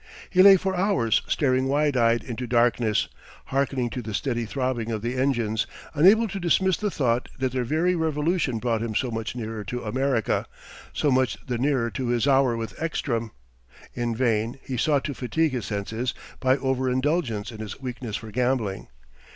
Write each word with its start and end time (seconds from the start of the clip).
He 0.31 0.41
lay 0.41 0.57
for 0.57 0.75
hours 0.75 1.21
staring 1.27 1.67
wide 1.67 1.95
eyed 1.95 2.23
into 2.23 2.47
darkness, 2.47 3.07
hearkening 3.45 3.87
to 3.91 4.01
the 4.01 4.15
steady 4.15 4.47
throbbing 4.47 4.89
of 4.89 5.03
the 5.03 5.15
engines, 5.15 5.67
unable 5.93 6.27
to 6.29 6.39
dismiss 6.39 6.75
the 6.77 6.89
thought 6.89 7.29
that 7.37 7.51
their 7.51 7.61
every 7.61 7.93
revolution 7.95 8.57
brought 8.57 8.81
him 8.81 8.95
so 8.95 9.11
much 9.11 9.35
nearer 9.35 9.63
to 9.65 9.83
America, 9.83 10.47
so 10.91 11.11
much 11.11 11.37
the 11.45 11.59
nearer 11.59 11.91
to 11.91 12.07
his 12.07 12.27
hour 12.27 12.57
with 12.57 12.73
Ekstrom. 12.81 13.29
In 13.93 14.15
vain 14.15 14.57
he 14.63 14.75
sought 14.75 15.03
to 15.03 15.13
fatigue 15.13 15.51
his 15.51 15.67
senses 15.67 16.15
by 16.39 16.57
over 16.57 16.89
indulgence 16.89 17.51
in 17.51 17.59
his 17.59 17.79
weakness 17.79 18.15
for 18.15 18.31
gambling. 18.31 18.87